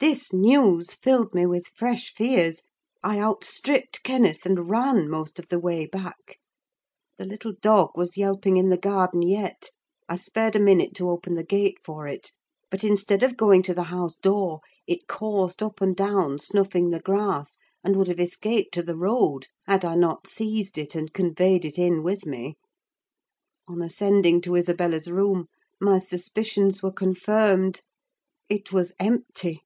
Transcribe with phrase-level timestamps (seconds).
[0.00, 2.62] This news filled me with fresh fears;
[3.02, 6.38] I outstripped Kenneth, and ran most of the way back.
[7.16, 9.70] The little dog was yelping in the garden yet.
[10.08, 12.30] I spared a minute to open the gate for it,
[12.70, 17.00] but instead of going to the house door, it coursed up and down snuffing the
[17.00, 21.64] grass, and would have escaped to the road, had I not seized it and conveyed
[21.64, 22.54] it in with me.
[23.66, 25.46] On ascending to Isabella's room,
[25.80, 27.80] my suspicions were confirmed:
[28.48, 29.62] it was empty.